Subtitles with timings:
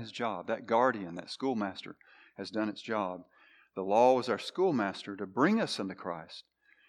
[0.00, 0.48] his job.
[0.48, 1.96] That guardian, that schoolmaster,
[2.36, 3.20] has done its job.
[3.76, 6.44] The law was our schoolmaster to bring us unto Christ,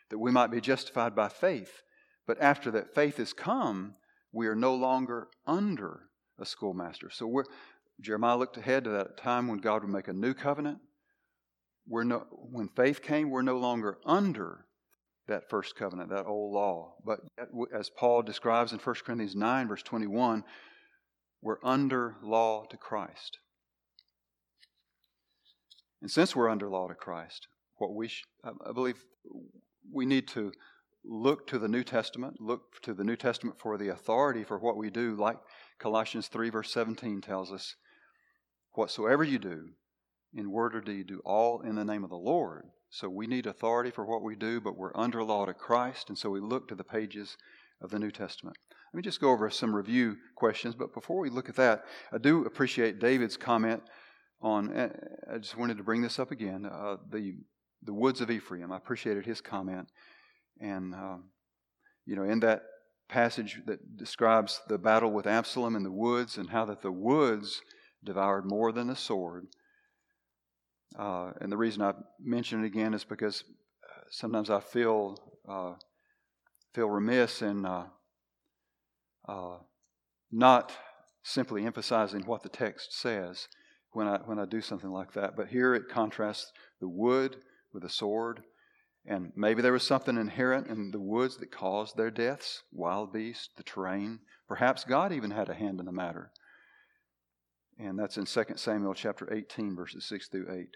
[0.09, 1.83] that we might be justified by faith.
[2.25, 3.95] But after that faith has come,
[4.31, 6.03] we are no longer under
[6.39, 7.09] a schoolmaster.
[7.11, 7.43] So
[7.99, 10.79] Jeremiah looked ahead to that time when God would make a new covenant.
[11.87, 14.65] We're no, when faith came, we're no longer under
[15.27, 16.95] that first covenant, that old law.
[17.05, 17.19] But
[17.77, 20.43] as Paul describes in 1 Corinthians 9, verse 21,
[21.41, 23.37] we're under law to Christ.
[26.01, 29.03] And since we're under law to Christ, what we sh- I believe
[29.91, 30.51] we need to
[31.03, 34.77] look to the New Testament, look to the New Testament for the authority for what
[34.77, 35.37] we do, like
[35.79, 37.75] Colossians 3, verse 17 tells us
[38.73, 39.69] whatsoever you do,
[40.33, 42.65] in word or deed, do all in the name of the Lord.
[42.89, 46.17] So we need authority for what we do, but we're under law to Christ, and
[46.17, 47.37] so we look to the pages
[47.81, 48.57] of the New Testament.
[48.93, 52.17] Let me just go over some review questions, but before we look at that, I
[52.17, 53.81] do appreciate David's comment
[54.41, 54.89] on, eh,
[55.33, 57.35] I just wanted to bring this up again, uh, the,
[57.83, 58.69] the woods of Ephraim.
[58.69, 59.87] I appreciated his comment.
[60.59, 61.29] And, um,
[62.05, 62.63] you know, in that
[63.07, 67.61] passage that describes the battle with Absalom in the woods and how that the woods
[68.03, 69.47] devoured more than the sword.
[70.99, 73.45] Uh, and the reason I mention it again is because
[73.89, 75.17] uh, sometimes I feel
[75.47, 75.75] uh,
[76.73, 77.87] feel remiss in uh,
[79.27, 79.57] uh,
[80.31, 80.71] not
[81.23, 83.47] simply emphasizing what the text says
[83.91, 85.35] when I when I do something like that.
[85.35, 87.37] But here it contrasts the wood
[87.73, 88.43] with the sword,
[89.05, 93.49] and maybe there was something inherent in the woods that caused their deaths wild beasts,
[93.55, 94.19] the terrain.
[94.47, 96.31] Perhaps God even had a hand in the matter.
[97.79, 100.67] And that's in 2 Samuel chapter 18, verses 6 through 8.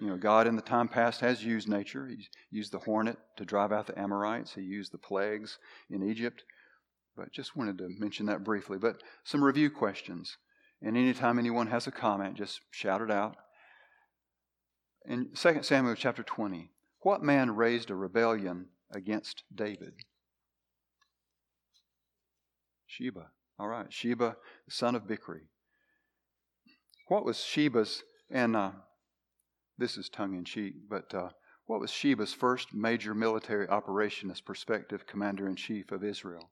[0.00, 2.06] You know, God in the time past has used nature.
[2.06, 5.58] He used the hornet to drive out the Amorites, He used the plagues
[5.90, 6.44] in Egypt.
[7.16, 8.78] But just wanted to mention that briefly.
[8.78, 10.38] But some review questions.
[10.80, 13.36] And anytime anyone has a comment, just shout it out.
[15.04, 19.94] In 2 Samuel chapter 20, what man raised a rebellion against David?
[22.86, 23.30] Sheba.
[23.58, 24.36] All right, Sheba,
[24.66, 25.42] the son of Bichri.
[27.08, 28.72] What was Sheba's, and uh,
[29.78, 31.30] this is tongue in cheek, but uh,
[31.66, 36.50] what was Sheba's first major military operation as prospective commander in chief of Israel?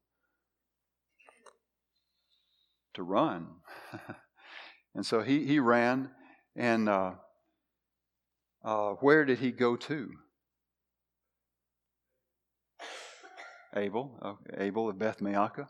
[3.01, 3.47] To run.
[4.95, 6.11] and so he, he ran,
[6.55, 7.13] and uh,
[8.63, 10.11] uh where did he go to?
[13.75, 15.69] Abel, okay, Abel of Beth Maacah.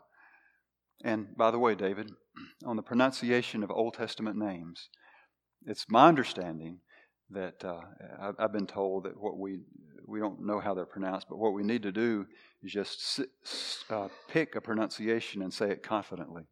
[1.05, 2.11] And by the way, David,
[2.65, 4.89] on the pronunciation of Old Testament names,
[5.65, 6.79] it's my understanding
[7.29, 7.79] that uh,
[8.37, 9.59] I've been told that what we
[10.05, 12.25] we don't know how they're pronounced, but what we need to do
[12.61, 13.21] is just
[13.89, 16.43] uh, pick a pronunciation and say it confidently.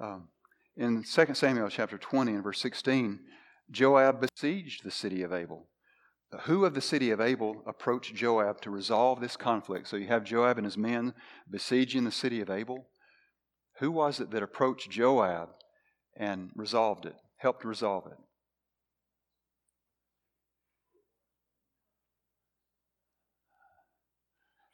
[0.00, 0.28] Um,
[0.76, 3.20] in 2 Samuel chapter 20 and verse 16,
[3.70, 5.68] Joab besieged the city of Abel
[6.44, 9.88] who of the city of Abel approached Joab to resolve this conflict?
[9.88, 11.14] So you have Joab and his men
[11.50, 12.88] besieging the city of Abel.
[13.78, 15.50] Who was it that approached Joab
[16.16, 18.18] and resolved it, helped resolve it?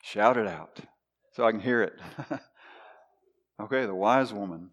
[0.03, 0.81] Shout it out
[1.33, 1.95] so I can hear it.
[3.61, 4.71] okay, the wise woman.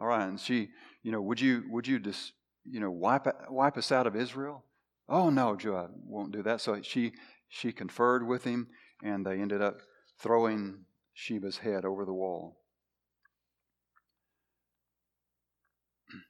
[0.00, 0.70] All right, and she,
[1.02, 2.32] you know, would you would you just
[2.64, 4.64] you know wipe wipe us out of Israel?
[5.10, 6.62] Oh no, Joab won't do that.
[6.62, 7.12] So she
[7.48, 8.68] she conferred with him,
[9.04, 9.80] and they ended up
[10.18, 12.56] throwing Sheba's head over the wall.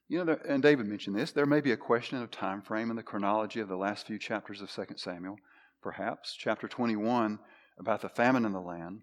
[0.08, 1.30] You know, and David mentioned this.
[1.30, 4.18] There may be a question of time frame in the chronology of the last few
[4.18, 5.36] chapters of 2 Samuel.
[5.80, 7.38] Perhaps chapter 21
[7.78, 9.02] about the famine in the land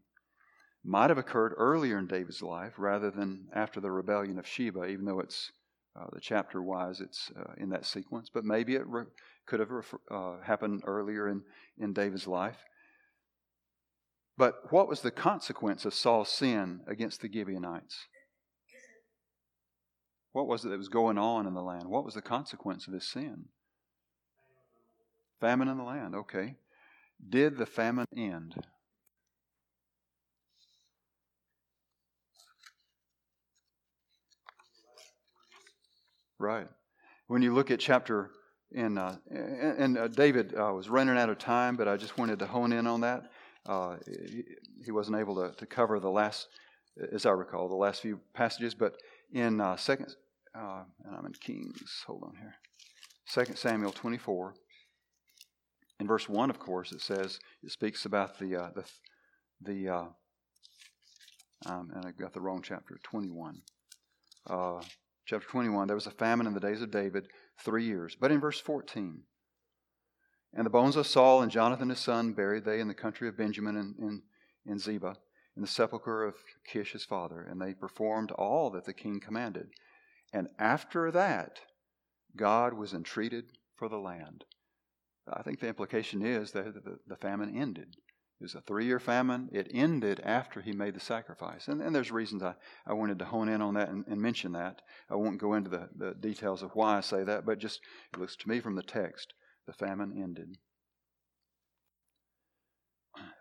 [0.83, 5.05] might have occurred earlier in David's life rather than after the rebellion of Sheba, even
[5.05, 5.51] though it's
[5.99, 8.29] uh, the chapter wise it's uh, in that sequence.
[8.33, 9.05] But maybe it re-
[9.45, 9.71] could have
[10.11, 11.41] uh, happened earlier in,
[11.77, 12.57] in David's life.
[14.37, 18.05] But what was the consequence of Saul's sin against the Gibeonites?
[20.31, 21.87] What was it that was going on in the land?
[21.87, 23.45] What was the consequence of his sin?
[25.41, 26.55] Famine in the land, okay.
[27.27, 28.55] Did the famine end?
[36.39, 36.67] Right.
[37.27, 38.29] When you look at chapter
[38.75, 42.39] and, uh, and uh, David uh, was running out of time, but I just wanted
[42.39, 43.31] to hone in on that.
[43.65, 44.43] Uh, he,
[44.85, 46.47] he, wasn't able to, to cover the last,
[47.11, 48.75] as I recall, the last few passages.
[48.75, 48.93] But
[49.33, 50.15] in uh, second,
[50.55, 52.03] uh, and I'm in Kings.
[52.05, 52.55] Hold on here.
[53.25, 54.53] Second Samuel 24.
[55.99, 58.83] In verse one, of course, it says it speaks about the the
[59.61, 59.89] the.
[61.65, 62.99] Um, and I got the wrong chapter.
[63.03, 63.61] 21.
[65.27, 67.27] Chapter 21, there was a famine in the days of David,
[67.59, 68.15] three years.
[68.19, 69.23] But in verse 14,
[70.53, 73.37] and the bones of Saul and Jonathan his son buried they in the country of
[73.37, 74.21] Benjamin in, in,
[74.65, 75.17] in Ziba,
[75.55, 76.35] in the sepulchre of
[76.65, 79.67] Kish his father, and they performed all that the king commanded.
[80.31, 81.59] And after that,
[82.35, 83.45] God was entreated
[83.75, 84.45] for the land.
[85.31, 86.73] I think the implication is that
[87.05, 87.97] the famine ended.
[88.39, 89.49] It was a three year famine.
[89.51, 91.67] It ended after he made the sacrifice.
[91.67, 92.53] And, and there's reasons I,
[92.85, 94.81] I wanted to hone in on that and, and mention that.
[95.09, 97.81] I won't go into the, the details of why I say that, but just
[98.13, 99.33] it looks to me from the text
[99.65, 100.57] the famine ended.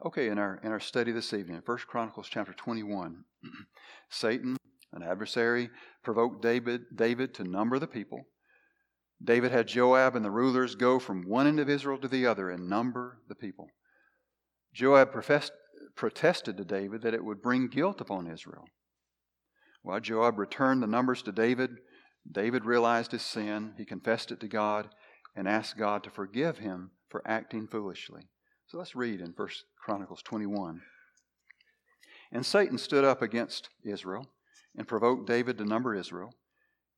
[0.05, 3.25] Okay, in our in our study this evening, First Chronicles chapter 21,
[4.11, 4.57] Satan,
[4.93, 5.69] an adversary,
[6.03, 8.27] provoked David David to number the people.
[9.23, 12.51] David had Joab and the rulers go from one end of Israel to the other
[12.51, 13.69] and number the people.
[14.77, 15.11] Joab
[15.95, 18.67] protested to David that it would bring guilt upon Israel.
[19.81, 21.71] While Joab returned the numbers to David,
[22.31, 23.73] David realized his sin.
[23.79, 24.91] He confessed it to God
[25.35, 28.29] and asked God to forgive him for acting foolishly.
[28.67, 29.49] So let's read in 1
[29.83, 30.83] Chronicles 21.
[32.31, 34.27] And Satan stood up against Israel
[34.77, 36.35] and provoked David to number Israel.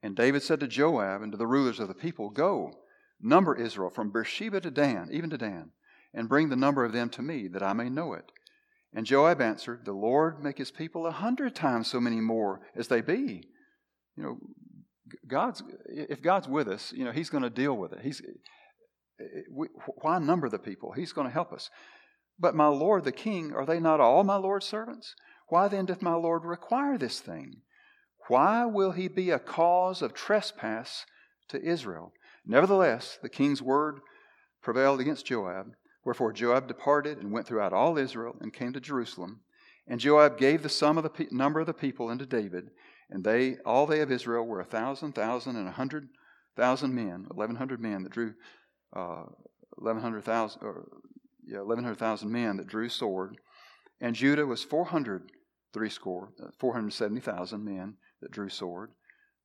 [0.02, 2.72] And David said to Joab and to the rulers of the people, Go,
[3.20, 5.70] number Israel from Beersheba to Dan, even to Dan
[6.14, 8.24] and bring the number of them to me, that I may know it.
[8.94, 12.88] And Joab answered, The Lord make his people a hundred times so many more as
[12.88, 13.48] they be.
[14.16, 14.38] You know,
[15.26, 18.00] God's if God's with us, you know, He's going to deal with it.
[18.02, 18.22] He's
[20.02, 20.92] why number the people?
[20.92, 21.70] He's going to help us.
[22.38, 25.14] But my Lord the King, are they not all my Lord's servants?
[25.48, 27.62] Why then doth my Lord require this thing?
[28.28, 31.06] Why will he be a cause of trespass
[31.48, 32.12] to Israel?
[32.46, 34.00] Nevertheless, the king's word
[34.62, 35.72] prevailed against Joab,
[36.08, 39.40] Wherefore Joab departed and went throughout all Israel and came to Jerusalem.
[39.86, 42.70] And Joab gave the sum of the pe- number of the people unto David,
[43.10, 46.08] and they all they of Israel were a thousand, thousand, and a hundred
[46.56, 48.32] thousand men, eleven hundred men that drew
[48.96, 49.24] uh,
[49.78, 50.88] eleven hundred thousand, or
[51.46, 53.36] yeah, eleven hundred thousand men that drew sword.
[54.00, 55.30] And Judah was four hundred
[55.74, 58.92] threescore, uh, four hundred seventy thousand men that drew sword.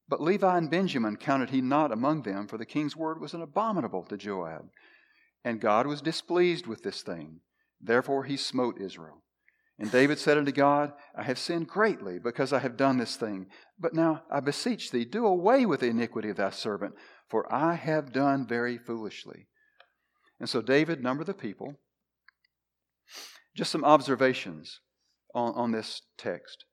[0.08, 3.42] But Levi and Benjamin counted he not among them, for the king's word was an
[3.42, 4.70] abominable to Joab.
[5.44, 7.42] And God was displeased with this thing.
[7.82, 9.24] Therefore he smote Israel.
[9.80, 13.48] And David said unto God, I have sinned greatly because I have done this thing.
[13.80, 16.94] But now I beseech thee, do away with the iniquity of thy servant,
[17.28, 19.48] for I have done very foolishly.
[20.40, 21.76] And so David numbered the people.
[23.56, 24.80] Just some observations
[25.34, 26.66] on, on this text.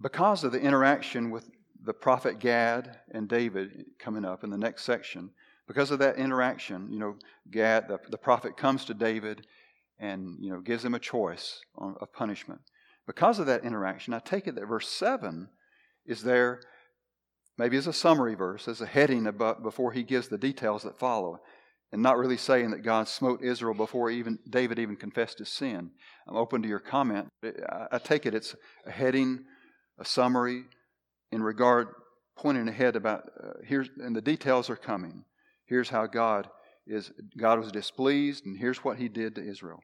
[0.00, 1.48] Because of the interaction with
[1.84, 5.30] the prophet Gad and David coming up in the next section,
[5.72, 7.16] because of that interaction, you know,
[7.50, 9.46] Gad, the, the prophet comes to David
[9.98, 12.60] and, you know, gives him a choice on, of punishment.
[13.06, 15.48] Because of that interaction, I take it that verse 7
[16.04, 16.60] is there
[17.56, 20.98] maybe as a summary verse, as a heading about, before he gives the details that
[20.98, 21.40] follow,
[21.90, 25.90] and not really saying that God smote Israel before even David even confessed his sin.
[26.28, 27.28] I'm open to your comment.
[27.42, 28.54] I, take it it's
[28.84, 29.46] a heading,
[29.98, 30.64] a summary
[31.30, 31.88] in regard
[32.36, 35.24] pointing ahead about uh, and the details are coming.
[35.72, 36.50] Here's how God
[36.86, 39.80] is God was displeased, and here's what he did to Israel.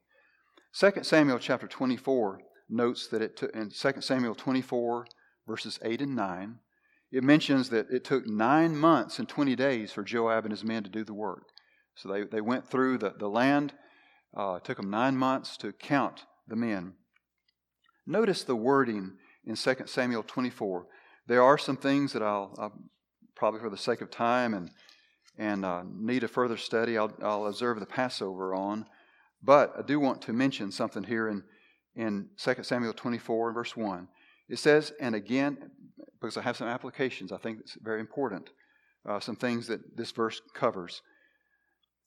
[0.79, 5.07] 2 Samuel chapter 24 notes that it took in 2 Samuel 24,
[5.47, 6.59] verses 8 and 9,
[7.11, 10.83] it mentions that it took nine months and 20 days for Joab and his men
[10.83, 11.45] to do the work.
[11.95, 13.73] So they, they went through the, the land.
[14.37, 16.97] Uh, it took them nine months to count the men.
[18.07, 19.13] Notice the wording
[19.47, 20.87] in 2 Samuel 24.
[21.29, 22.75] There are some things that I'll, I'll
[23.35, 24.71] probably for the sake of time and
[25.39, 28.85] and uh, need a further study, I'll, I'll observe the Passover on.
[29.43, 31.45] But I do want to mention something here in,
[31.95, 34.09] in 2 Samuel 24, verse 1.
[34.49, 35.71] It says, and again,
[36.21, 38.51] because I have some applications, I think it's very important,
[39.09, 41.03] uh, some things that this verse covers.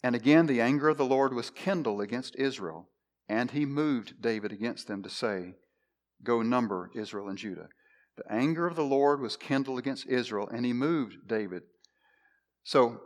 [0.04, 2.90] And again, the anger of the Lord was kindled against Israel,
[3.30, 5.56] and he moved David against them to say,
[6.24, 7.70] Go number Israel and Judah.
[8.18, 11.64] The anger of the Lord was kindled against Israel, and he moved David.
[12.64, 13.02] So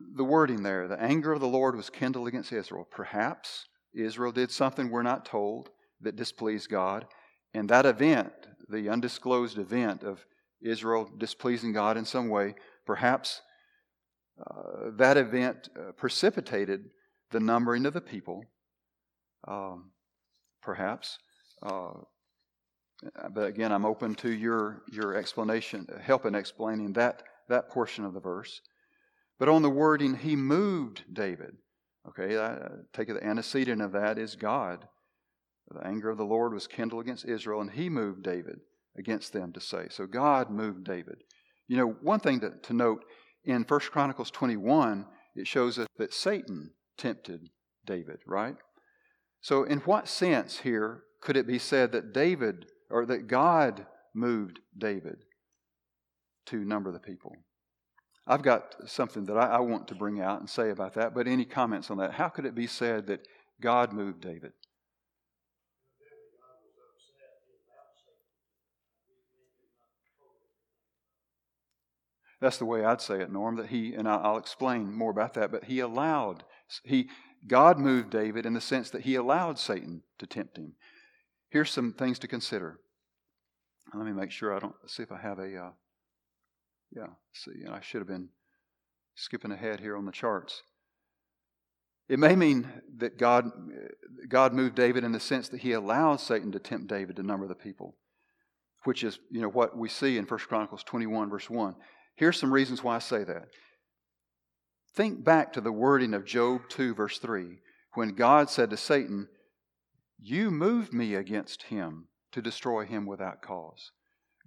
[0.00, 0.88] the wording there.
[0.88, 2.86] The anger of the Lord was kindled against Israel.
[2.90, 7.06] Perhaps Israel did something we're not told that displeased God.
[7.54, 8.32] And that event,
[8.68, 10.24] the undisclosed event of
[10.62, 12.54] Israel displeasing God in some way,
[12.86, 13.40] perhaps
[14.40, 16.84] uh, that event uh, precipitated
[17.30, 18.44] the numbering of the people.
[19.46, 19.90] Um,
[20.62, 21.18] perhaps.
[21.62, 21.92] Uh,
[23.32, 28.12] but again, I'm open to your, your explanation, help in explaining that, that portion of
[28.12, 28.60] the verse.
[29.38, 31.56] But on the wording, he moved David.
[32.08, 32.58] Okay, I
[32.92, 34.86] take the antecedent of that is God.
[35.70, 38.60] The anger of the Lord was kindled against Israel, and he moved David
[38.96, 39.86] against them to say.
[39.90, 41.22] So God moved David.
[41.68, 43.04] You know, one thing to, to note
[43.44, 47.50] in 1 Chronicles 21, it shows us that Satan tempted
[47.86, 48.56] David, right?
[49.40, 54.58] So, in what sense here could it be said that David or that God moved
[54.76, 55.18] David
[56.46, 57.32] to number the people?
[58.28, 61.26] I've got something that I, I, want to bring out and say about that, but
[61.26, 62.12] any comments on that?
[62.12, 63.26] How could it be said that
[63.58, 64.52] God moved David?
[72.40, 75.50] That's the way I'd say it, Norm, that he, and I'll explain more about that,
[75.50, 76.44] but he allowed,
[76.84, 77.08] he,
[77.46, 80.74] God moved David in the sense that he allowed Satan to tempt him.
[81.48, 82.78] Here's some things to consider.
[83.94, 85.70] Let me make sure I don't, see if I have a, uh,
[86.94, 88.28] yeah, see, and I should have been
[89.14, 90.62] skipping ahead here on the charts.
[92.08, 92.68] It may mean
[92.98, 93.50] that God,
[94.28, 97.46] God moved David in the sense that he allowed Satan to tempt David to number
[97.46, 97.96] the people,
[98.84, 101.74] which is, you know, what we see in 1 Chronicles 21, verse 1.
[102.16, 103.48] Here's some reasons why I say that.
[104.94, 107.58] Think back to the wording of Job 2, verse 3,
[107.94, 109.28] when God said to Satan,
[110.18, 113.90] You moved me against him to destroy him without cause.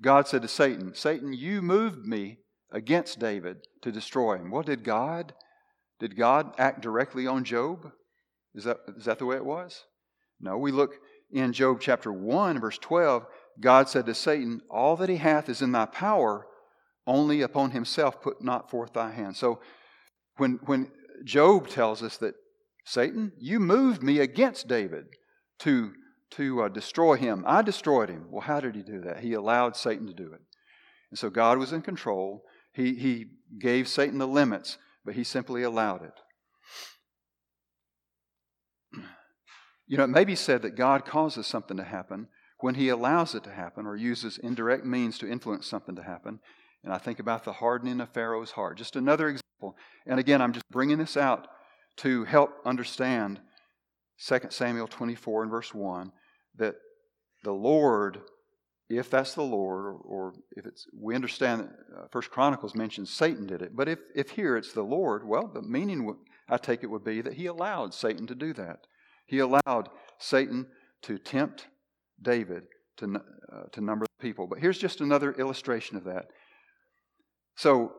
[0.02, 2.40] God said to Satan, Satan, you moved me
[2.72, 4.50] against David to destroy him.
[4.50, 5.34] What did God?
[6.00, 7.92] Did God act directly on Job?
[8.56, 9.84] Is that, is that the way it was?
[10.40, 10.96] No, we look
[11.32, 13.26] in Job chapter 1, verse 12.
[13.60, 16.48] God said to Satan, All that he hath is in thy power,
[17.06, 19.36] only upon himself put not forth thy hand.
[19.36, 19.60] So
[20.38, 20.92] when, when
[21.24, 22.36] Job tells us that
[22.86, 25.06] Satan, you moved me against David
[25.60, 25.94] to
[26.32, 27.44] to uh, destroy him.
[27.48, 28.28] I destroyed him.
[28.30, 29.20] Well, how did he do that?
[29.20, 30.42] He allowed Satan to do it.
[31.10, 32.44] And so God was in control.
[32.74, 33.28] He, he
[33.60, 36.14] gave Satan the limits, but he simply allowed it.
[39.88, 42.30] You know, it may be said that God causes something to happen
[42.62, 46.40] when he allows it to happen or uses indirect means to influence something to happen.
[46.86, 48.78] And I think about the hardening of Pharaoh's heart.
[48.78, 49.76] Just another example.
[50.06, 51.48] And again, I'm just bringing this out
[51.98, 53.42] to help understand
[54.26, 56.12] 2 Samuel 24 and verse 1
[56.56, 56.76] that
[57.44, 58.22] the Lord,
[58.90, 63.62] if that's the Lord, or, if it's, we understand uh, First Chronicles mentions Satan did
[63.62, 66.16] it, but if, if here it's the Lord, well, the meaning
[66.50, 68.80] I take it would be that he allowed Satan to do that.
[69.26, 69.90] He allowed
[70.20, 70.68] Satan
[71.04, 71.68] to tempt
[72.22, 72.64] David
[72.98, 74.48] to, uh, to number the people.
[74.48, 76.26] But here's just another illustration of that.
[77.56, 77.94] So,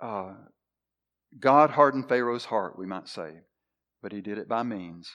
[0.00, 0.34] uh,
[1.38, 3.30] God hardened Pharaoh's heart, we might say,
[4.02, 5.14] but he did it by means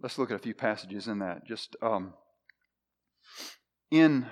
[0.00, 1.46] let's look at a few passages in that.
[1.46, 2.14] Just um,
[3.90, 4.26] in,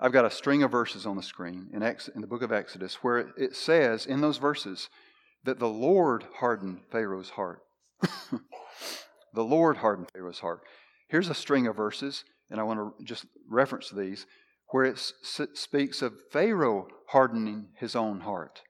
[0.00, 2.52] I've got a string of verses on the screen in, Ex, in the book of
[2.52, 4.88] Exodus where it, says in those verses
[5.44, 7.60] that the Lord hardened Pharaoh's heart.
[9.32, 10.60] the Lord hardened Pharaoh's heart.
[11.08, 14.26] Here's a string of verses, and I want to just reference these,
[14.70, 14.98] where it
[15.54, 18.62] speaks of Pharaoh hardening his own heart.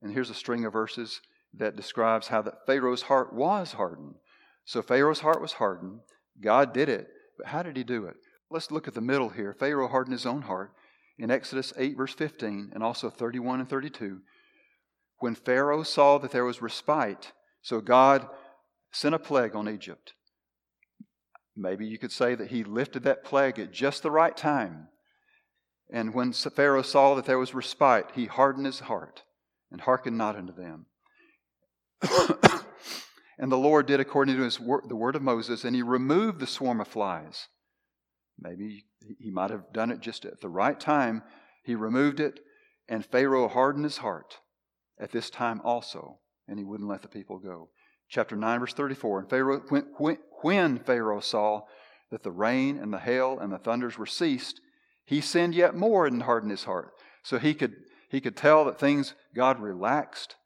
[0.00, 1.20] And here's a string of verses
[1.52, 4.14] that describes how that Pharaoh's heart was hardened.
[4.64, 6.00] So Pharaoh's heart was hardened.
[6.40, 7.08] God did it.
[7.36, 8.16] But how did he do it?
[8.50, 9.54] Let's look at the middle here.
[9.58, 10.72] Pharaoh hardened his own heart
[11.18, 14.20] in Exodus 8, verse 15, and also 31 and 32.
[15.18, 18.28] When Pharaoh saw that there was respite, so God
[18.92, 20.14] sent a plague on Egypt.
[21.56, 24.88] Maybe you could say that he lifted that plague at just the right time.
[25.92, 29.22] And when Pharaoh saw that there was respite, he hardened his heart
[29.70, 30.86] and hearkened not unto them.
[33.44, 36.40] And the Lord did according to his wor- the word of Moses, and he removed
[36.40, 37.48] the swarm of flies.
[38.38, 38.86] Maybe
[39.18, 41.22] he might have done it just at the right time.
[41.62, 42.40] He removed it,
[42.88, 44.38] and Pharaoh hardened his heart
[44.98, 47.68] at this time also, and he wouldn't let the people go.
[48.08, 49.18] Chapter 9, verse 34.
[49.18, 51.64] And Pharaoh, when, when, when Pharaoh saw
[52.10, 54.58] that the rain and the hail and the thunders were ceased,
[55.04, 56.92] he sinned yet more and hardened his heart.
[57.22, 57.74] So he could,
[58.08, 60.36] he could tell that things, God relaxed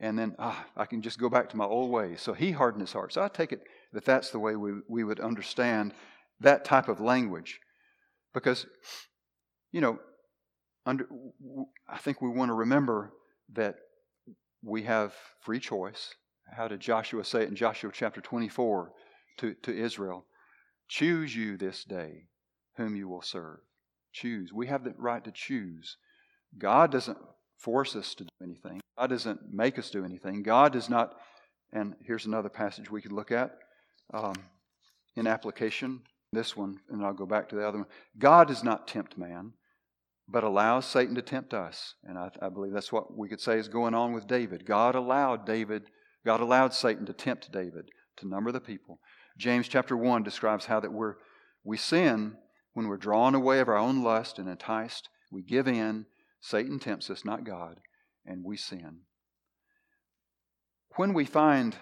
[0.00, 2.20] and then ah, I can just go back to my old ways.
[2.20, 3.12] So he hardened his heart.
[3.12, 3.62] So I take it
[3.92, 5.92] that that's the way we, we would understand
[6.40, 7.60] that type of language.
[8.32, 8.66] Because,
[9.72, 9.98] you know,
[10.86, 11.08] under,
[11.88, 13.12] I think we want to remember
[13.54, 13.76] that
[14.62, 16.14] we have free choice.
[16.56, 18.92] How did Joshua say it in Joshua chapter 24
[19.38, 20.24] to, to Israel?
[20.88, 22.28] Choose you this day
[22.76, 23.58] whom you will serve.
[24.12, 24.52] Choose.
[24.52, 25.96] We have the right to choose.
[26.56, 27.18] God doesn't
[27.58, 28.80] force us to do anything.
[28.98, 30.42] God doesn't make us do anything.
[30.42, 31.14] God does not,
[31.72, 33.52] and here's another passage we could look at
[34.12, 34.34] um,
[35.14, 36.00] in application.
[36.32, 37.86] This one, and I'll go back to the other one.
[38.18, 39.52] God does not tempt man,
[40.28, 41.94] but allows Satan to tempt us.
[42.04, 44.66] And I, I believe that's what we could say is going on with David.
[44.66, 45.84] God allowed David,
[46.26, 48.98] God allowed Satan to tempt David to number the people.
[49.38, 51.14] James chapter 1 describes how that we're,
[51.62, 52.36] we sin
[52.74, 55.08] when we're drawn away of our own lust and enticed.
[55.30, 56.06] We give in
[56.40, 57.78] Satan tempts us, not God,
[58.28, 59.00] and we sin.
[60.96, 61.76] When we find,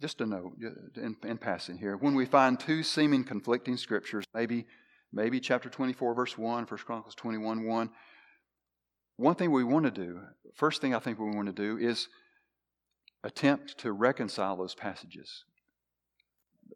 [0.00, 0.54] just a note
[0.96, 4.66] in, in passing here, when we find two seeming conflicting scriptures, maybe,
[5.12, 7.90] maybe chapter 24, verse 1, 1 Chronicles 21, 1,
[9.16, 10.20] one thing we want to do,
[10.54, 12.08] first thing I think we want to do is
[13.24, 15.44] attempt to reconcile those passages.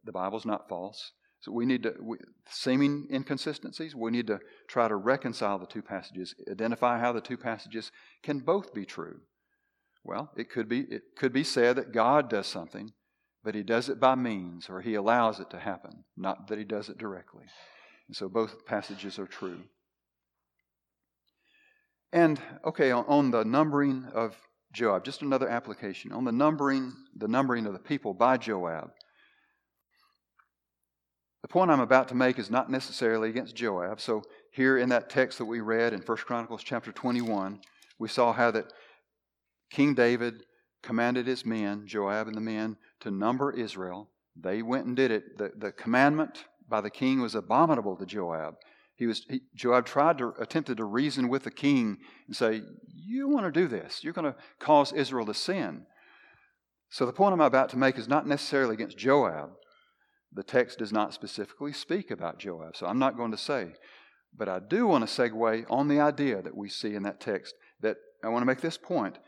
[0.05, 1.13] The Bible's not false.
[1.43, 2.19] So we need to, we,
[2.49, 7.37] seeming inconsistencies, we need to try to reconcile the two passages, identify how the two
[7.37, 7.91] passages
[8.23, 9.21] can both be true.
[10.05, 12.93] Well, it could be, it could be said that God does something,
[13.43, 16.65] but he does it by means, or he allows it to happen, not that he
[16.65, 17.45] does it directly.
[18.07, 19.63] And so both passages are true.
[22.13, 24.37] And, okay, on, on the numbering of
[24.73, 26.13] Joab, just another application.
[26.13, 28.91] On the numbering, the numbering of the people by Joab.
[31.43, 34.01] The point I'm about to make is not necessarily against Joab.
[34.01, 34.23] So
[34.53, 37.61] here in that text that we read in 1 Chronicles chapter 21,
[37.99, 38.73] we saw how that
[39.71, 40.45] King David
[40.83, 44.09] commanded his men, Joab and the men, to number Israel.
[44.37, 45.37] They went and did it.
[45.37, 48.55] The, the commandment by the king was abominable to Joab.
[48.95, 52.63] He was he, Joab tried to attempted to reason with the king and say,
[52.95, 54.05] "You want to do this?
[54.05, 55.87] You're going to cause Israel to sin."
[56.91, 59.51] So the point I'm about to make is not necessarily against Joab,
[60.35, 63.75] the text does not specifically speak about Joab, so I'm not going to say.
[64.35, 67.55] But I do want to segue on the idea that we see in that text
[67.81, 69.19] that I want to make this point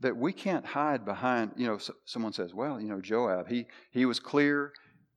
[0.00, 3.66] that we can't hide behind, you know, so, someone says, well, you know, Joab, he,
[3.90, 4.72] he was clear.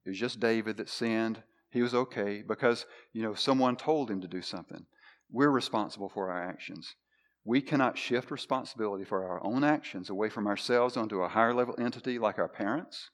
[0.06, 1.44] It was just David that sinned.
[1.72, 4.86] He was okay because, you know, someone told him to do something.
[5.32, 6.96] We're responsible for our actions.
[7.44, 11.76] We cannot shift responsibility for our own actions away from ourselves onto a higher level
[11.78, 13.10] entity like our parents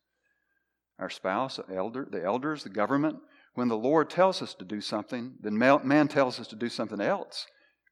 [1.03, 3.17] our spouse, the elder, the elders, the government.
[3.53, 7.01] When the Lord tells us to do something, then man tells us to do something
[7.01, 7.45] else.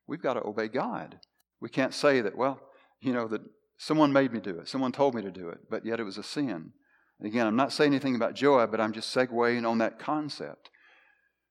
[0.08, 1.20] We've got to obey God.
[1.60, 2.60] We can't say that, well,
[3.02, 3.42] you know, that
[3.78, 6.18] someone made me do it, someone told me to do it, but yet it was
[6.18, 6.72] a sin.
[7.20, 10.72] And again, I'm not saying anything about Joab, but I'm just segueing on that concept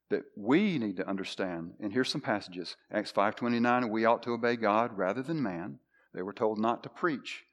[0.09, 1.75] that we need to understand.
[1.79, 2.77] And here's some passages.
[2.91, 5.79] Acts 5.29, we ought to obey God rather than man.
[6.13, 7.45] They were told not to preach.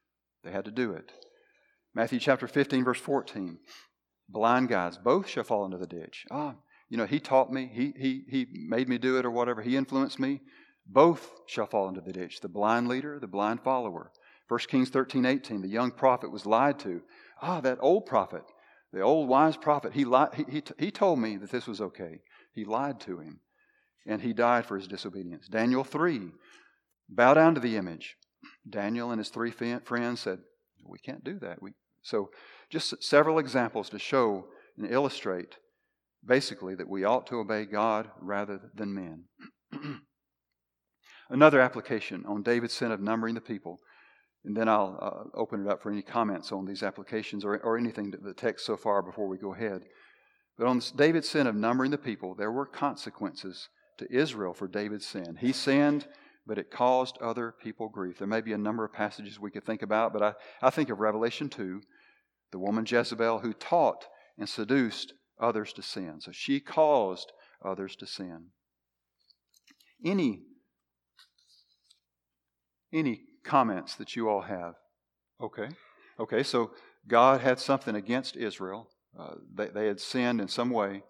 [0.43, 1.11] They had to do it.
[1.93, 3.59] Matthew chapter 15, verse 14
[4.29, 6.25] blind guides, both shall fall into the ditch.
[6.31, 6.55] Ah,
[6.89, 9.75] you know, he taught me, he, he, he made me do it or whatever, he
[9.75, 10.41] influenced me.
[10.85, 14.11] Both shall fall into the ditch the blind leader, the blind follower.
[14.47, 17.01] 1 Kings 13, 18, the young prophet was lied to.
[17.41, 18.43] Ah, that old prophet,
[18.93, 22.21] the old wise prophet, he, lied, he, he, he told me that this was okay.
[22.53, 23.41] He lied to him,
[24.05, 25.47] and he died for his disobedience.
[25.47, 26.31] Daniel 3,
[27.09, 28.15] bow down to the image.
[28.69, 30.39] Daniel and his three friends said,
[30.85, 31.61] We can't do that.
[31.61, 32.29] We, so
[32.69, 34.45] just several examples to show
[34.77, 35.57] and illustrate
[36.25, 39.23] basically that we ought to obey God rather than men.
[41.29, 43.79] Another application on David's sin of numbering the people,
[44.45, 47.77] and then I'll uh, open it up for any comments on these applications or, or
[47.77, 49.83] anything to the text so far before we go ahead.
[50.57, 55.05] But on David's sin of numbering the people, there were consequences to Israel for David's
[55.05, 55.37] sin.
[55.39, 56.07] He sinned,
[56.45, 58.17] but it caused other people grief.
[58.17, 60.89] There may be a number of passages we could think about, but I, I think
[60.89, 61.81] of Revelation 2
[62.51, 64.05] the woman Jezebel who taught
[64.37, 66.21] and seduced others to sin.
[66.21, 67.31] So she caused
[67.63, 68.47] others to sin.
[70.03, 70.41] Any
[72.93, 74.75] any comments that you all have?
[75.41, 75.69] Okay.
[76.19, 76.71] Okay, so
[77.07, 78.89] God had something against Israel.
[79.17, 81.03] Uh, they, they had sinned in some way,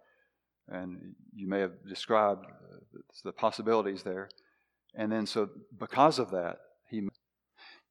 [0.68, 4.30] and you may have described uh, the possibilities there.
[4.96, 6.58] And then, so because of that,
[6.90, 7.08] he.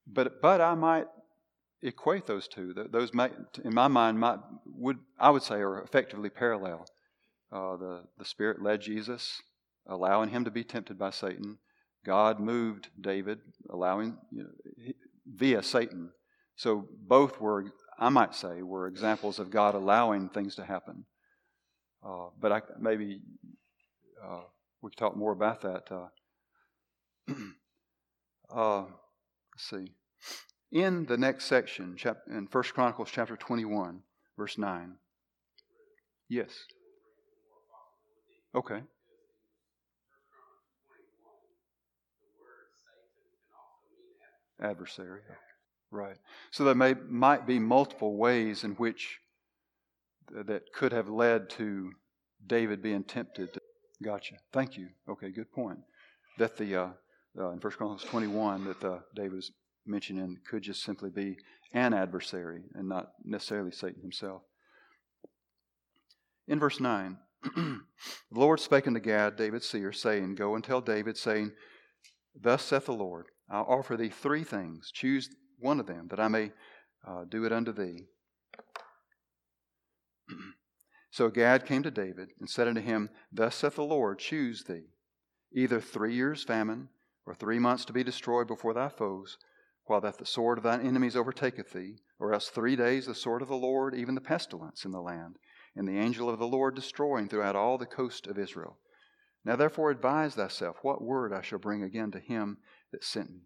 [0.06, 1.06] But but I might
[1.88, 2.75] equate those two.
[2.90, 3.11] Those,
[3.64, 6.87] in my mind, might, would I would say are effectively parallel.
[7.53, 9.40] Uh, the the Spirit led Jesus,
[9.87, 11.59] allowing him to be tempted by Satan.
[12.05, 13.38] God moved David,
[13.70, 14.92] allowing you know,
[15.27, 16.11] via Satan.
[16.57, 21.05] So both were, I might say, were examples of God allowing things to happen.
[22.05, 23.20] Uh, but I, maybe
[24.25, 24.42] uh,
[24.81, 25.90] we could talk more about that.
[25.90, 26.07] Uh,
[28.55, 29.92] uh let's see
[30.76, 31.96] in the next section,
[32.28, 34.02] in 1 Chronicles chapter 21,
[34.36, 34.94] verse 9.
[36.28, 36.50] Yes.
[38.54, 38.82] Okay.
[44.60, 45.20] Adversary.
[45.90, 46.16] Right.
[46.50, 49.18] So there may, might be multiple ways in which
[50.30, 51.92] that could have led to
[52.46, 53.58] David being tempted.
[54.02, 54.34] Gotcha.
[54.52, 54.88] Thank you.
[55.08, 55.78] Okay, good point.
[56.36, 56.88] That the uh,
[57.38, 59.52] uh, in 1 Chronicles 21 that uh, David was
[59.87, 61.37] mentioning could just simply be
[61.72, 64.42] an adversary and not necessarily Satan himself.
[66.49, 67.18] In verse 9,
[67.57, 67.81] the
[68.31, 71.53] Lord spake unto Gad, David's seer, saying, Go and tell David, saying,
[72.35, 74.90] Thus saith the Lord, I'll offer thee three things.
[74.92, 76.53] Choose one of them, that I may
[77.07, 78.07] uh, do it unto thee.
[81.11, 84.87] so Gad came to David and said unto him, Thus saith the Lord, Choose thee,
[85.53, 86.88] either three years' famine,
[87.27, 89.37] or three months to be destroyed before thy foes,
[89.87, 93.42] while that the sword of thine enemies overtaketh thee, or else three days the sword
[93.42, 95.37] of the Lord, even the pestilence in the land,
[95.75, 98.79] and the angel of the Lord destroying throughout all the coast of Israel.
[99.44, 102.59] Now therefore advise thyself what word I shall bring again to him
[102.92, 103.42] that sent me.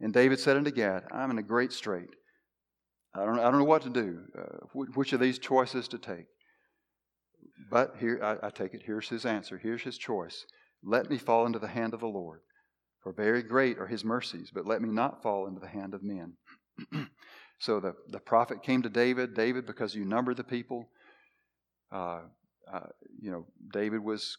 [0.00, 2.08] And David said unto Gad, I am in a great strait.
[3.14, 6.26] I don't, I don't know what to do, uh, which of these choices to take.
[7.70, 10.46] But here, I, I take it, here's his answer, here's his choice.
[10.82, 12.40] Let me fall into the hand of the Lord.
[13.04, 16.02] For very great are his mercies, but let me not fall into the hand of
[16.02, 16.32] men.
[17.58, 19.34] so the, the prophet came to David.
[19.34, 20.88] David, because you number the people,
[21.92, 22.22] uh,
[22.72, 22.86] uh,
[23.20, 24.38] you know, David was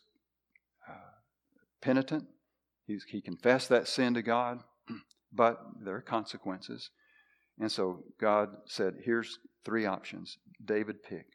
[0.89, 0.93] uh,
[1.79, 2.25] penitent.
[2.87, 4.63] He confessed that sin to God,
[5.31, 6.89] but there are consequences.
[7.59, 10.39] And so God said, here's three options.
[10.63, 11.27] David pick.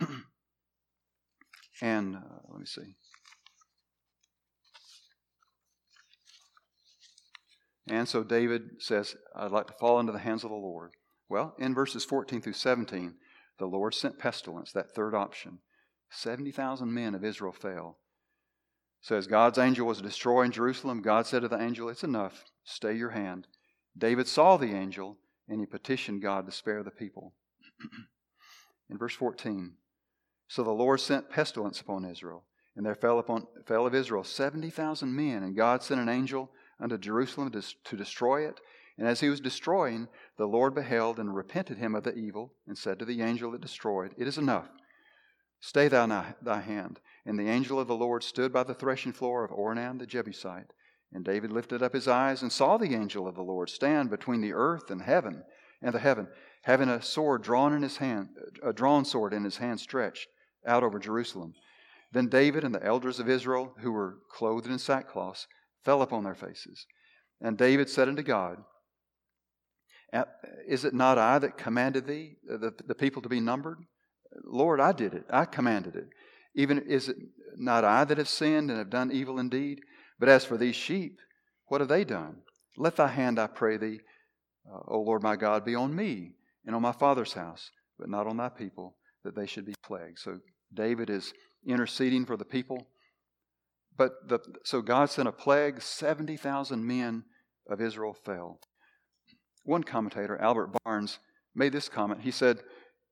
[1.82, 2.94] and uh, let me see.
[7.90, 10.92] And so David says, I'd like to fall into the hands of the Lord.
[11.28, 13.16] Well, in verses 14 through 17,
[13.58, 15.58] the Lord sent pestilence, that third option.
[16.10, 17.98] 70,000 men of Israel fell.
[19.00, 22.44] So as God's angel was destroying Jerusalem, God said to the angel, It's enough.
[22.62, 23.48] Stay your hand.
[23.98, 27.34] David saw the angel, and he petitioned God to spare the people.
[28.88, 29.72] In verse 14,
[30.46, 32.44] so the Lord sent pestilence upon Israel,
[32.76, 36.50] and there fell upon fell of Israel seventy thousand men, and God sent an angel
[36.80, 38.60] unto Jerusalem to, destroy it.
[38.98, 42.76] And as he was destroying, the Lord beheld and repented him of the evil, and
[42.76, 44.68] said to the angel that destroyed, It is enough.
[45.60, 46.06] Stay thou
[46.42, 47.00] thy hand.
[47.26, 50.72] And the angel of the Lord stood by the threshing floor of Ornan the Jebusite.
[51.12, 54.40] And David lifted up his eyes and saw the angel of the Lord stand between
[54.40, 55.42] the earth and heaven,
[55.82, 56.28] and the heaven,
[56.62, 58.28] having a sword drawn in his hand,
[58.62, 60.28] a drawn sword in his hand stretched
[60.66, 61.54] out over Jerusalem.
[62.12, 65.46] Then David and the elders of Israel, who were clothed in sackcloth,
[65.84, 66.86] fell upon their faces.
[67.40, 68.58] And David said unto God,
[70.68, 73.78] Is it not I that commanded thee, the, the people to be numbered?
[74.44, 75.24] Lord, I did it.
[75.30, 76.08] I commanded it.
[76.54, 77.16] Even is it
[77.56, 79.80] not I that have sinned and have done evil indeed?
[80.18, 81.18] But as for these sheep,
[81.66, 82.36] what have they done?
[82.76, 84.00] Let thy hand, I pray thee,
[84.70, 86.32] uh, O Lord my God, be on me
[86.66, 90.18] and on my father's house, but not on thy people, that they should be plagued.
[90.18, 90.38] So
[90.72, 91.32] David is
[91.66, 92.86] interceding for the people.
[94.00, 97.22] But the, so God sent a plague, 70,000 men
[97.68, 98.58] of Israel fell.
[99.64, 101.18] One commentator, Albert Barnes,
[101.54, 102.22] made this comment.
[102.22, 102.60] He said,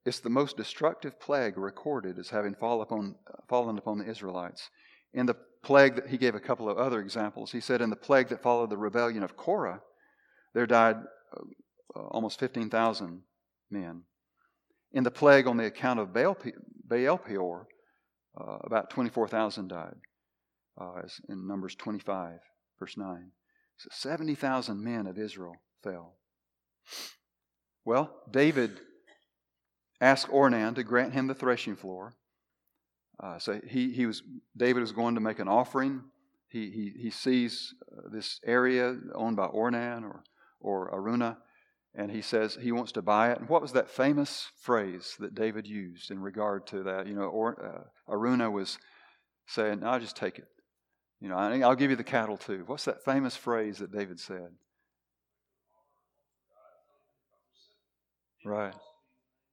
[0.07, 3.17] it's the most destructive plague recorded as having fall upon,
[3.51, 4.71] fallen upon the Israelites.
[5.13, 7.95] In the plague that he gave a couple of other examples, he said in the
[7.95, 9.83] plague that followed the rebellion of Korah,
[10.55, 10.97] there died
[11.37, 13.21] uh, almost 15,000
[13.71, 14.05] men.
[14.93, 16.39] In the plague on the account of Baal,
[16.83, 17.69] Baal Peor,
[18.41, 19.97] uh, about 24,000 died,
[20.81, 22.39] uh, in Numbers 25,
[22.79, 23.31] verse 9.
[23.79, 26.15] So 70,000 men of Israel fell.
[27.85, 28.81] Well, David
[30.01, 32.15] asked Ornan to grant him the threshing floor.
[33.21, 34.23] Uh, so he, he was
[34.57, 36.03] David was going to make an offering.
[36.49, 40.23] He, he, he sees uh, this area owned by Ornan or,
[40.61, 41.37] or Araunah,
[41.95, 43.41] and he says he wants to buy it.
[43.41, 47.07] And what was that famous phrase that David used in regard to that?
[47.07, 48.79] You know, or, uh, Araunah was
[49.47, 50.47] saying, I'll just take it.
[51.21, 52.63] You know, I'll give you the cattle too.
[52.67, 54.51] What's that famous phrase that David said?
[58.45, 58.75] Right.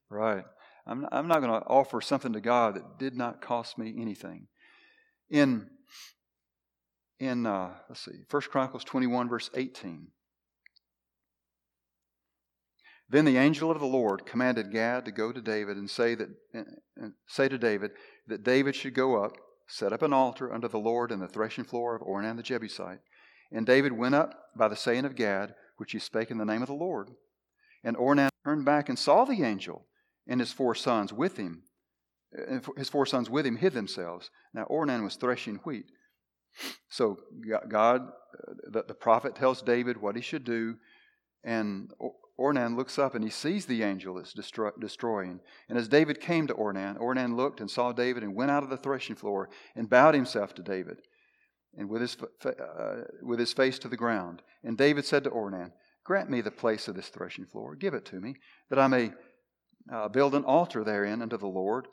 [0.09, 0.45] Right.
[0.85, 4.47] I'm, I'm not going to offer something to God that did not cost me anything.
[5.29, 5.67] In,
[7.19, 10.07] in uh, let's see, 1 Chronicles 21, verse 18.
[13.09, 16.29] Then the angel of the Lord commanded Gad to go to David and say that
[16.53, 17.91] and say to David
[18.27, 21.63] that David should go up, set up an altar unto the Lord in the threshing
[21.63, 22.99] floor of Ornan the Jebusite.
[23.51, 26.61] And David went up by the saying of Gad, which he spake in the name
[26.61, 27.09] of the Lord.
[27.83, 29.85] And Ornan turned back and saw the angel
[30.27, 31.63] and his four sons with him.
[32.77, 34.29] His four sons with him hid themselves.
[34.53, 35.85] Now Ornan was threshing wheat.
[36.89, 37.19] So
[37.67, 40.75] God, uh, the, the prophet tells David what he should do,
[41.43, 41.91] and
[42.39, 45.39] Ornan looks up and he sees the angel that's destroy, destroying.
[45.69, 48.69] And as David came to Ornan, Ornan looked and saw David and went out of
[48.69, 51.01] the threshing floor and bowed himself to David,
[51.77, 54.41] and with his uh, with his face to the ground.
[54.63, 55.71] And David said to Ornan,
[56.03, 57.75] "Grant me the place of this threshing floor.
[57.75, 58.35] Give it to me,
[58.69, 59.13] that I may
[59.91, 61.87] uh, build an altar therein unto the Lord.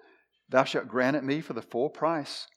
[0.48, 2.48] Thou shalt grant it me for the full price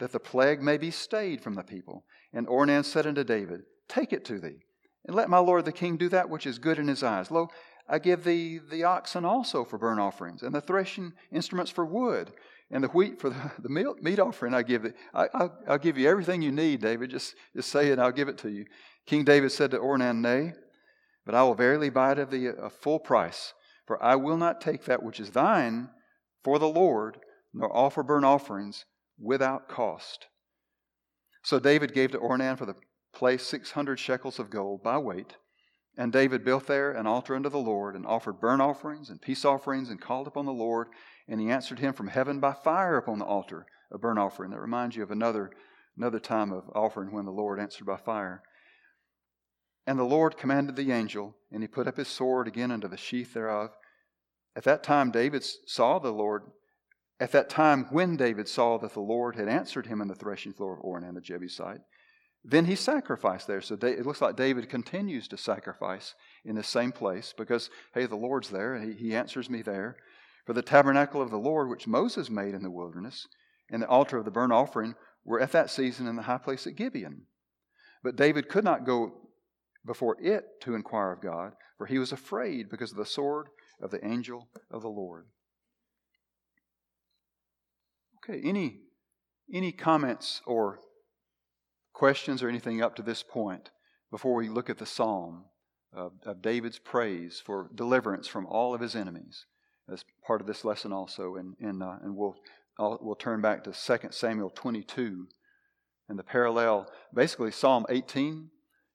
[0.00, 2.04] that the plague may be stayed from the people.
[2.32, 4.60] And Ornan said unto David, Take it to thee,
[5.08, 7.30] and let my lord the king do that which is good in his eyes.
[7.30, 7.48] Lo,
[7.88, 12.30] I give thee the oxen also for burnt offerings, and the threshing instruments for wood,
[12.70, 14.52] and the wheat for the, meat offering.
[14.52, 14.92] I give thee.
[15.14, 17.10] I, will give you everything you need, David.
[17.10, 18.66] Just, just say it, I'll give it to you.
[19.06, 20.52] King David said to Ornan, Nay,
[21.24, 23.54] but I will verily buy it of thee a full price,
[23.86, 25.88] for I will not take that which is thine
[26.44, 27.16] for the Lord,
[27.54, 28.84] nor offer burnt offerings
[29.18, 30.26] without cost.
[31.42, 32.74] So David gave to Ornan for the
[33.18, 35.36] place 600 shekels of gold by weight.
[35.96, 39.44] And David built there an altar unto the Lord, and offered burnt offerings and peace
[39.44, 40.86] offerings, and called upon the Lord.
[41.26, 44.52] And he answered him from heaven by fire upon the altar, a burnt offering.
[44.52, 45.50] That reminds you of another,
[45.96, 48.42] another time of offering when the Lord answered by fire.
[49.84, 52.96] And the Lord commanded the angel, and he put up his sword again into the
[52.96, 53.70] sheath thereof.
[54.54, 56.42] At that time, David saw the Lord
[57.20, 60.52] at that time, when David saw that the Lord had answered him in the threshing
[60.52, 61.80] floor of Ornan the Jebusite,
[62.44, 63.60] then he sacrificed there.
[63.60, 68.16] So it looks like David continues to sacrifice in the same place because, hey, the
[68.16, 69.96] Lord's there, and he, he answers me there.
[70.46, 73.26] For the tabernacle of the Lord, which Moses made in the wilderness,
[73.70, 76.66] and the altar of the burnt offering were at that season in the high place
[76.66, 77.26] at Gibeon.
[78.02, 79.12] But David could not go
[79.84, 83.48] before it to inquire of God, for he was afraid because of the sword
[83.82, 85.26] of the angel of the Lord.
[88.18, 88.80] Okay, any,
[89.52, 90.80] any comments or
[91.98, 93.70] questions or anything up to this point
[94.12, 95.44] before we look at the psalm
[95.92, 99.46] of, of David's praise for deliverance from all of his enemies
[99.92, 101.34] as part of this lesson also.
[101.34, 102.36] And, and, uh, and we'll,
[102.78, 105.26] I'll, we'll turn back to 2 Samuel 22
[106.08, 106.88] and the parallel.
[107.12, 108.48] Basically, Psalm 18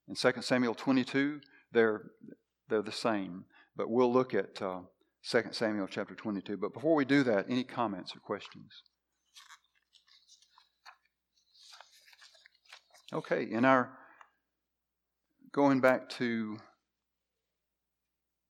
[0.08, 1.42] and 2 Samuel 22,
[1.74, 2.04] they're,
[2.70, 3.44] they're the same.
[3.76, 4.80] But we'll look at uh,
[5.30, 6.56] 2 Samuel chapter 22.
[6.56, 8.82] But before we do that, any comments or questions?
[13.14, 13.92] Okay, in our
[15.52, 16.58] going back to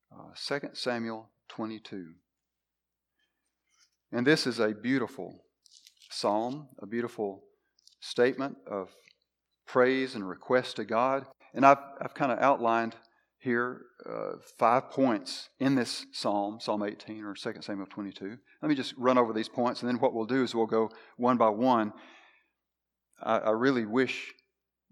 [0.09, 2.13] uh, 2 Samuel 22.
[4.13, 5.43] And this is a beautiful
[6.09, 7.43] psalm, a beautiful
[7.99, 8.95] statement of
[9.67, 11.25] praise and request to God.
[11.53, 12.95] And I've, I've kind of outlined
[13.39, 18.37] here uh, five points in this psalm, Psalm 18 or 2 Samuel 22.
[18.61, 20.89] Let me just run over these points, and then what we'll do is we'll go
[21.17, 21.91] one by one.
[23.21, 24.33] I, I really wish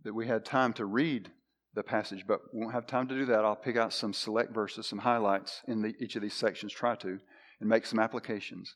[0.04, 1.30] that we had time to read
[1.74, 3.46] the passage, but won't have time to do that.
[3.46, 6.96] I'll pick out some select verses, some highlights in the, each of these sections, try
[6.98, 7.20] to,
[7.60, 8.76] and make some applications.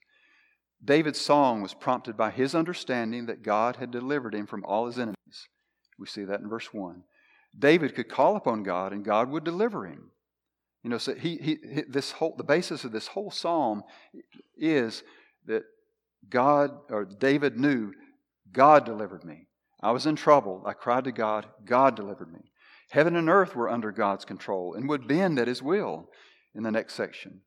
[0.83, 4.99] David's song was prompted by his understanding that God had delivered him from all his
[4.99, 5.15] enemies.
[5.97, 7.03] We see that in verse 1.
[7.57, 10.11] David could call upon God and God would deliver him.
[10.83, 11.57] You know, so he, he,
[11.87, 13.83] this whole, the basis of this whole psalm
[14.57, 15.03] is
[15.47, 15.63] that
[16.29, 17.93] God, or David knew
[18.51, 19.47] God delivered me.
[19.85, 20.63] I was in trouble.
[20.65, 21.45] I cried to God.
[21.63, 22.39] God delivered me.
[22.89, 26.09] Heaven and earth were under God's control and would bend at his will
[26.55, 27.41] in the next section.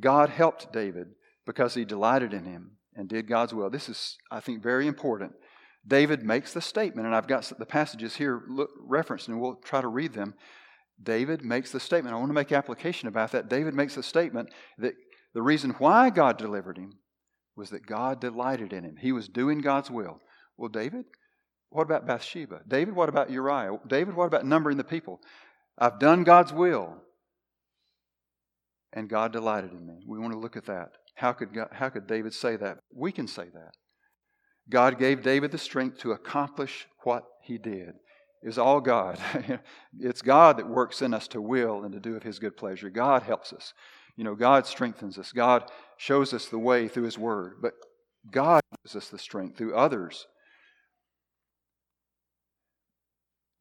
[0.00, 1.06] God helped David
[1.46, 3.70] because he delighted in him and did God's will.
[3.70, 5.34] This is, I think, very important.
[5.86, 8.42] David makes the statement, and I've got the passages here
[8.80, 10.34] referenced, and we'll try to read them.
[11.00, 12.12] David makes the statement.
[12.12, 13.48] I want to make application about that.
[13.48, 14.94] David makes the statement that
[15.32, 16.98] the reason why God delivered him
[17.54, 18.96] was that God delighted in him.
[19.00, 20.18] He was doing God's will.
[20.56, 21.06] Well, David,
[21.70, 22.60] what about Bathsheba?
[22.66, 23.78] David, what about Uriah?
[23.86, 25.20] David, what about numbering the people?
[25.78, 26.96] I've done God's will,
[28.92, 30.02] and God delighted in me.
[30.06, 30.90] We want to look at that.
[31.14, 32.78] How could, God, how could David say that?
[32.94, 33.72] We can say that.
[34.68, 37.94] God gave David the strength to accomplish what he did.
[38.42, 39.18] Was all God.
[40.00, 42.88] it's God that works in us to will and to do of his good pleasure.
[42.88, 43.74] God helps us.
[44.16, 45.30] You know, God strengthens us.
[45.30, 47.56] God shows us the way through his word.
[47.60, 47.74] But
[48.30, 50.26] God gives us the strength through others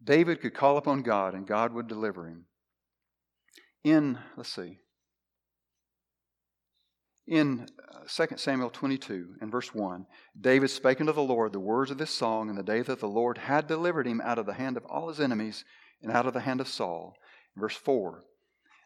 [0.04, 2.46] David could call upon God and God would deliver him.
[3.84, 4.80] In, let's see,
[7.30, 7.68] in
[8.08, 10.06] 2 uh, Samuel 22 and verse 1,
[10.40, 13.08] David spake unto the Lord the words of this song in the day that the
[13.08, 15.64] Lord had delivered him out of the hand of all his enemies
[16.02, 17.16] and out of the hand of Saul.
[17.56, 18.24] Verse 4,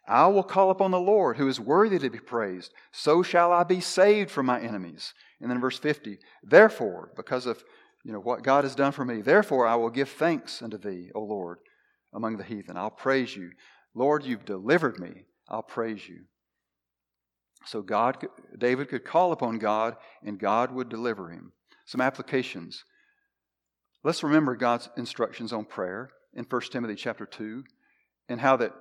[0.07, 2.73] I will call upon the Lord who is worthy to be praised.
[2.91, 5.13] So shall I be saved from my enemies.
[5.39, 7.63] And then verse 50, therefore, because of
[8.03, 9.21] you know, what God has done for me.
[9.21, 11.59] Therefore, I will give thanks unto thee, O Lord,
[12.13, 12.77] among the heathen.
[12.77, 13.51] I'll praise you.
[13.95, 15.25] Lord, you've delivered me.
[15.47, 16.21] I'll praise you.
[17.65, 18.17] So God,
[18.57, 21.53] David could call upon God, and God would deliver him.
[21.85, 22.83] Some applications.
[24.03, 27.63] Let's remember God's instructions on prayer in 1 Timothy chapter 2,
[28.29, 28.73] and how that.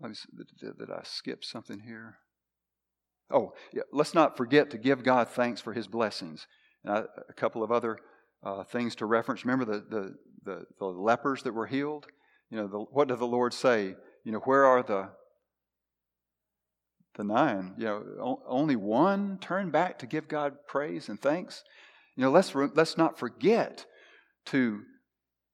[0.00, 0.16] Let me
[0.60, 2.18] did, did I skip something here?
[3.30, 6.46] Oh, yeah, let's not forget to give God thanks for his blessings.
[6.84, 7.98] And a couple of other
[8.42, 9.44] uh, things to reference.
[9.44, 12.06] Remember the, the, the, the, lepers that were healed?
[12.50, 13.94] You know, the, what did the Lord say?
[14.24, 15.10] You know, where are the
[17.16, 17.74] the nine?
[17.76, 21.62] You know, only one turned back to give God praise and thanks.
[22.16, 23.86] You know, let's let's not forget
[24.46, 24.80] to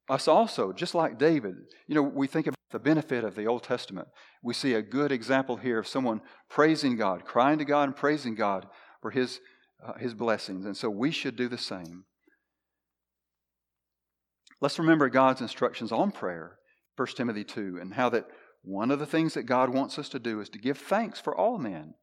[0.08, 1.54] us also, just like David.
[1.86, 4.08] You know, we think about the benefit of the Old Testament.
[4.42, 8.34] We see a good example here of someone praising God, crying to God, and praising
[8.34, 8.66] God
[9.00, 9.40] for His
[9.84, 12.04] uh, His blessings, and so we should do the same.
[14.60, 16.58] Let's remember God's instructions on prayer,
[16.96, 18.26] 1 Timothy 2, and how that
[18.62, 21.36] one of the things that God wants us to do is to give thanks for
[21.36, 21.94] all men.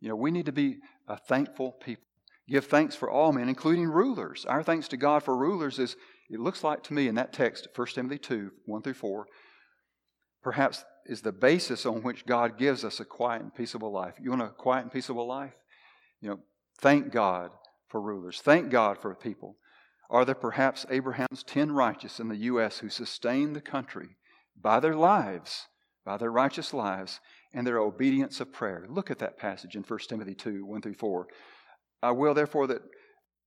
[0.00, 0.76] You know, we need to be
[1.08, 2.04] a thankful people.
[2.48, 4.44] Give thanks for all men, including rulers.
[4.44, 5.96] Our thanks to God for rulers is,
[6.28, 9.26] it looks like to me in that text, 1 Timothy 2, 1 through 4,
[10.42, 14.14] perhaps is the basis on which God gives us a quiet and peaceable life.
[14.20, 15.54] You want a quiet and peaceable life?
[16.20, 16.38] You know,
[16.80, 17.50] thank God
[17.88, 18.40] for rulers.
[18.40, 19.56] Thank God for people.
[20.12, 22.78] Are there perhaps Abraham's ten righteous in the U.S.
[22.78, 24.10] who sustain the country
[24.60, 25.66] by their lives
[26.04, 27.20] by their righteous lives
[27.52, 28.86] and their obedience of prayer.
[28.88, 31.26] Look at that passage in 1 Timothy 2 1 through 4.
[32.02, 32.82] I will, therefore, that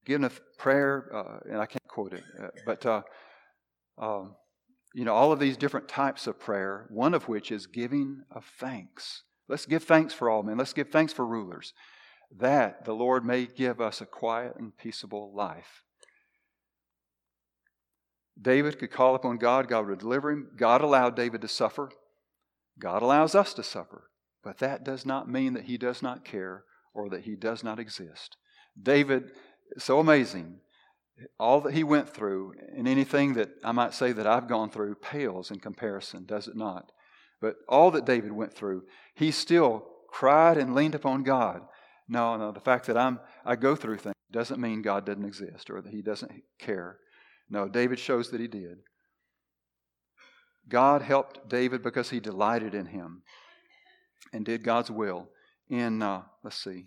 [0.06, 3.02] given a prayer, uh, and I can't quote it, uh, but uh,
[3.98, 4.36] um,
[4.94, 8.46] you know, all of these different types of prayer, one of which is giving of
[8.60, 9.24] thanks.
[9.50, 10.58] Let's give thanks for all men.
[10.58, 11.74] Let's give thanks for rulers,
[12.38, 15.84] that the Lord may give us a quiet and peaceable life.
[18.40, 20.50] David could call upon God, God would deliver him.
[20.58, 21.90] God allowed David to suffer.
[22.80, 24.10] God allows us to suffer,
[24.44, 27.80] but that does not mean that He does not care or that He does not
[27.80, 28.36] exist.
[28.82, 29.32] David,
[29.78, 30.60] so amazing.
[31.40, 34.96] All that he went through, and anything that I might say that I've gone through,
[34.96, 36.92] pales in comparison, does it not?
[37.40, 41.62] But all that David went through, he still cried and leaned upon God.
[42.10, 45.70] No, no, the fact that I'm, I go through things doesn't mean God doesn't exist
[45.70, 46.98] or that he doesn't care.
[47.50, 48.80] No, David shows that he did.
[50.68, 53.22] God helped David because he delighted in him
[54.34, 55.30] and did God's will.
[55.70, 56.86] In, uh, let's see,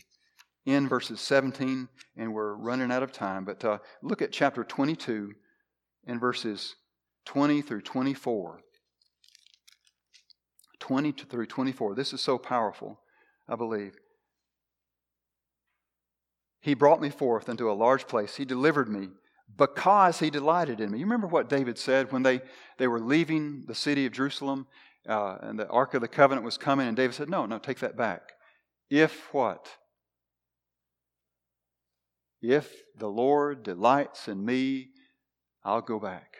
[0.66, 5.33] in verses 17, and we're running out of time, but uh, look at chapter 22
[6.07, 6.77] in verses
[7.25, 8.61] 20 through 24.
[10.79, 11.94] 20 through 24.
[11.94, 13.01] This is so powerful,
[13.49, 13.97] I believe.
[16.61, 18.37] He brought me forth into a large place.
[18.37, 19.09] He delivered me
[19.57, 20.99] because he delighted in me.
[20.99, 22.41] You remember what David said when they,
[22.77, 24.67] they were leaving the city of Jerusalem
[25.09, 27.81] uh, and the Ark of the Covenant was coming, and David said, No, no, take
[27.81, 28.33] that back.
[28.91, 29.69] If what?
[32.41, 34.91] If the Lord delights in me,
[35.65, 36.37] I'll go back.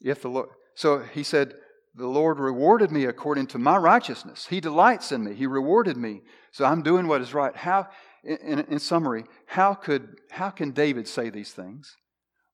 [0.00, 1.54] If the Lord, so he said,
[1.94, 4.46] the Lord rewarded me according to my righteousness.
[4.48, 5.34] He delights in me.
[5.34, 6.22] He rewarded me.
[6.52, 7.54] So I'm doing what is right.
[7.54, 7.88] How
[8.24, 11.96] in, in, summary, how could how can David say these things?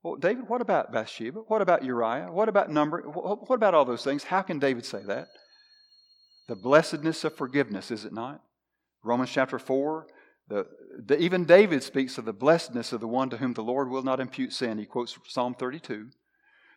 [0.02, 1.40] Well, David, what about Bathsheba?
[1.48, 2.30] What about Uriah?
[2.30, 3.02] What about number?
[3.02, 4.22] What about all those things?
[4.22, 5.28] How can David say that?
[6.48, 8.40] The blessedness of forgiveness, is it not?
[9.02, 10.06] Romans chapter 4,
[10.48, 10.66] the,
[11.04, 14.02] the, even David speaks of the blessedness of the one to whom the Lord will
[14.02, 14.78] not impute sin.
[14.78, 16.10] He quotes Psalm 32.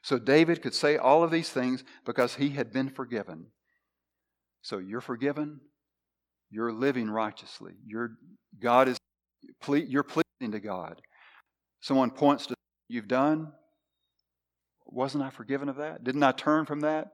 [0.02, 3.47] So David could say all of these things because he had been forgiven.
[4.62, 5.62] So you're forgiven,
[6.49, 7.73] you're living righteously.
[7.85, 8.12] You're,
[8.62, 8.97] God is,
[9.67, 11.01] you're pleasing to God.
[11.81, 12.55] Someone points to
[12.88, 13.53] you've done.
[14.85, 16.03] Wasn't I forgiven of that?
[16.03, 17.12] Didn't I turn from that?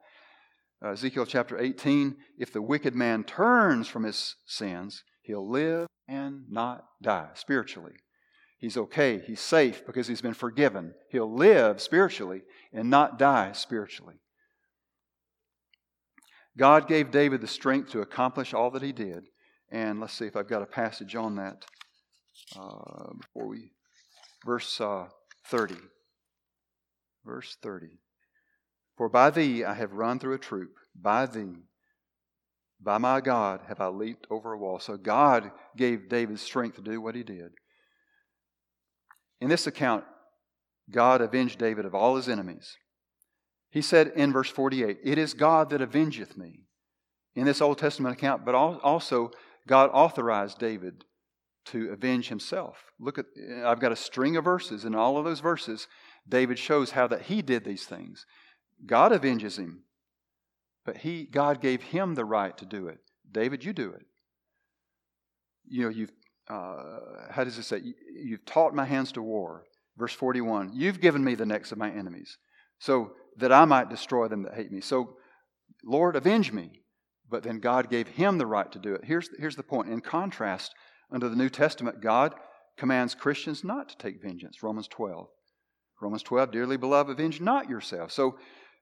[0.83, 6.43] Uh, Ezekiel chapter 18 if the wicked man turns from his sins, he'll live and
[6.49, 7.93] not die spiritually.
[8.57, 10.93] He's okay, he's safe because he's been forgiven.
[11.09, 12.43] He'll live spiritually
[12.73, 14.15] and not die spiritually.
[16.57, 19.25] God gave David the strength to accomplish all that he did.
[19.71, 21.65] And let's see if I've got a passage on that
[22.57, 23.71] uh, before we.
[24.45, 25.05] Verse uh,
[25.47, 25.75] 30.
[27.25, 27.87] Verse 30.
[28.97, 31.63] For by thee I have run through a troop, by thee,
[32.79, 34.79] by my God, have I leaped over a wall.
[34.79, 37.51] So God gave David strength to do what he did.
[39.41, 40.03] In this account,
[40.91, 42.77] God avenged David of all his enemies.
[43.75, 46.61] He said in verse 48, It is God that avengeth me.
[47.35, 49.31] In this Old Testament account, but also
[49.67, 51.03] God authorized David
[51.65, 52.77] to avenge himself.
[53.01, 53.25] Look at,
[53.65, 55.89] I've got a string of verses, and all of those verses,
[56.25, 58.25] David shows how that he did these things.
[58.85, 59.83] God avenges him,
[60.85, 62.99] but he, God gave him the right to do it.
[63.29, 64.05] David, you do it.
[65.67, 66.13] You know, you've,
[66.49, 66.77] uh,
[67.29, 67.81] how does it say?
[68.15, 69.65] You've taught my hands to war.
[69.97, 72.37] Verse 41 You've given me the necks of my enemies.
[72.79, 74.81] So that I might destroy them that hate me.
[74.81, 75.17] So,
[75.83, 76.81] Lord, avenge me.
[77.29, 79.01] But then God gave him the right to do it.
[79.03, 79.89] Here's, here's the point.
[79.89, 80.73] In contrast,
[81.11, 82.35] under the New Testament, God
[82.77, 84.61] commands Christians not to take vengeance.
[84.61, 85.27] Romans 12.
[86.01, 88.11] Romans 12, dearly beloved, avenge not yourself.
[88.11, 88.37] So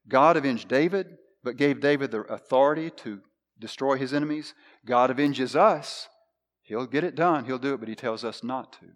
[0.08, 1.06] God avenged David,
[1.42, 3.20] but gave David the authority to
[3.58, 4.52] destroy his enemies.
[4.84, 6.08] God avenges us.
[6.62, 7.44] He'll get it done.
[7.44, 8.86] He'll do it, but he tells us not to.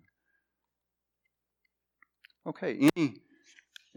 [2.49, 3.15] Okay, any,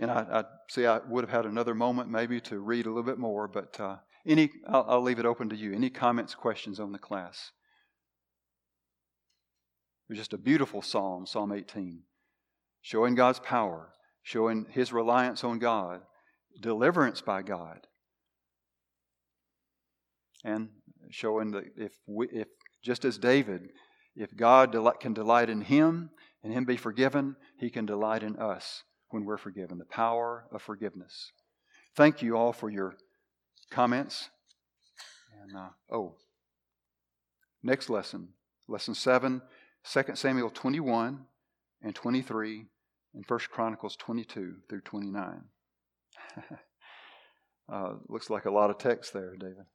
[0.01, 3.03] and I, I see I would have had another moment maybe to read a little
[3.03, 5.73] bit more, but uh, any, I'll, I'll leave it open to you.
[5.73, 7.51] Any comments, questions on the class?
[10.09, 12.01] It was just a beautiful psalm, Psalm 18,
[12.81, 13.93] showing God's power,
[14.23, 16.01] showing his reliance on God,
[16.59, 17.85] deliverance by God,
[20.43, 20.69] and
[21.11, 22.47] showing that if, we, if
[22.83, 23.69] just as David,
[24.15, 26.09] if God can delight in him
[26.43, 28.81] and him be forgiven, he can delight in us
[29.11, 29.77] when we're forgiven.
[29.77, 31.31] The power of forgiveness.
[31.95, 32.95] Thank you all for your
[33.69, 34.29] comments.
[35.41, 36.15] And uh, oh,
[37.63, 38.29] next lesson,
[38.67, 39.41] lesson seven,
[39.91, 41.25] 2 Samuel 21
[41.81, 42.65] and 23,
[43.13, 45.41] and 1 Chronicles 22 through 29.
[47.71, 49.65] uh, looks like a lot of text there, David.